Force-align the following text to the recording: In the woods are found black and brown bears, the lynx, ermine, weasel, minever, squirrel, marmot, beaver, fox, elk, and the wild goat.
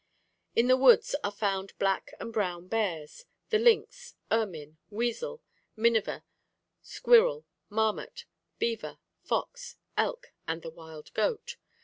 In 0.55 0.65
the 0.65 0.77
woods 0.77 1.13
are 1.23 1.29
found 1.31 1.77
black 1.77 2.15
and 2.19 2.33
brown 2.33 2.67
bears, 2.67 3.25
the 3.51 3.59
lynx, 3.59 4.15
ermine, 4.31 4.79
weasel, 4.89 5.43
minever, 5.77 6.23
squirrel, 6.81 7.45
marmot, 7.69 8.25
beaver, 8.57 8.97
fox, 9.21 9.75
elk, 9.95 10.33
and 10.47 10.63
the 10.63 10.71
wild 10.71 11.13
goat. 11.13 11.57